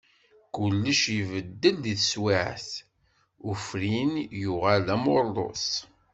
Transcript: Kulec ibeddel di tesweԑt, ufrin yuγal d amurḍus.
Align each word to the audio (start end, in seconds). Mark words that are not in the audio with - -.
Kulec 0.53 1.01
ibeddel 1.19 1.75
di 1.83 1.93
tesweԑt, 1.99 2.67
ufrin 3.49 4.11
yuγal 4.41 4.81
d 4.87 4.87
amurḍus. 4.95 5.65